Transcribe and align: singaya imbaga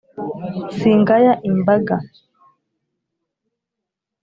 singaya 0.77 1.33
imbaga 1.49 1.95